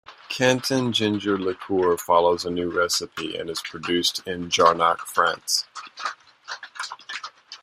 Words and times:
Canton 0.29 0.91
Ginger 0.93 1.37
Liqueur 1.37 1.95
follows 1.95 2.43
a 2.43 2.49
new 2.49 2.71
recipe 2.71 3.37
and 3.37 3.51
is 3.51 3.61
produced 3.61 4.25
in 4.27 4.49
Jarnac, 4.49 5.01
France. 5.01 5.67